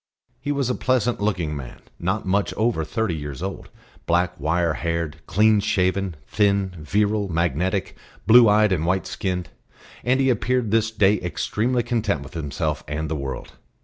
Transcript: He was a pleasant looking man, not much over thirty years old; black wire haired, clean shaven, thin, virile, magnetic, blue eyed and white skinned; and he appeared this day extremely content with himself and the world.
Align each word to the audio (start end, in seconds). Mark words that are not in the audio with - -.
He 0.39 0.51
was 0.51 0.67
a 0.67 0.73
pleasant 0.73 1.21
looking 1.21 1.55
man, 1.55 1.79
not 1.99 2.25
much 2.25 2.55
over 2.55 2.83
thirty 2.83 3.13
years 3.15 3.43
old; 3.43 3.69
black 4.07 4.33
wire 4.39 4.73
haired, 4.73 5.17
clean 5.27 5.59
shaven, 5.59 6.15
thin, 6.25 6.71
virile, 6.79 7.29
magnetic, 7.29 7.95
blue 8.25 8.49
eyed 8.49 8.71
and 8.71 8.83
white 8.83 9.05
skinned; 9.05 9.49
and 10.03 10.19
he 10.19 10.31
appeared 10.31 10.71
this 10.71 10.89
day 10.89 11.21
extremely 11.21 11.83
content 11.83 12.23
with 12.23 12.33
himself 12.33 12.83
and 12.87 13.11
the 13.11 13.15
world. 13.15 13.51